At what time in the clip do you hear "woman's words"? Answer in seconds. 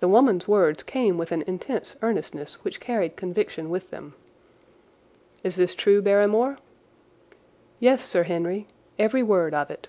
0.08-0.82